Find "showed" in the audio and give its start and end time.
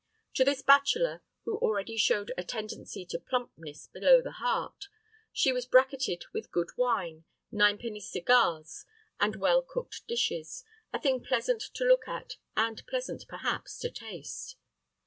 1.95-2.31